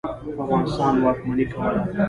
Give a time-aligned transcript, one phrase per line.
[0.37, 1.79] په افغانستان واکمني کوله.